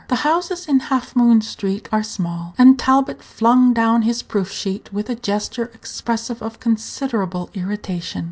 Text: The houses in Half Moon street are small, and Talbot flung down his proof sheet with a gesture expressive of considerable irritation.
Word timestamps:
The 0.07 0.15
houses 0.25 0.67
in 0.67 0.79
Half 0.79 1.15
Moon 1.15 1.41
street 1.41 1.87
are 1.91 2.01
small, 2.01 2.55
and 2.57 2.79
Talbot 2.79 3.21
flung 3.21 3.71
down 3.71 4.01
his 4.01 4.23
proof 4.23 4.49
sheet 4.51 4.91
with 4.91 5.11
a 5.11 5.15
gesture 5.15 5.65
expressive 5.75 6.41
of 6.41 6.59
considerable 6.59 7.51
irritation. 7.53 8.19